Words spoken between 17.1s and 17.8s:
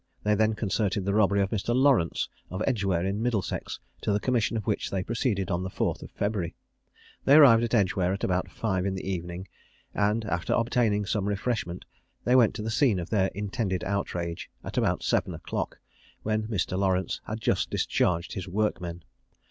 had just